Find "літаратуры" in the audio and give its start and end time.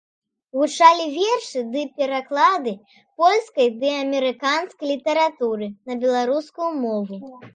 4.93-5.67